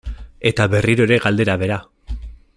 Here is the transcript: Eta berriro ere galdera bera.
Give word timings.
Eta 0.51 0.65
berriro 0.75 1.05
ere 1.09 1.21
galdera 1.27 1.57
bera. 1.65 1.79